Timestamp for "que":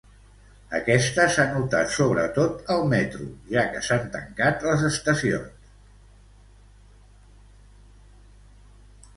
3.75-3.83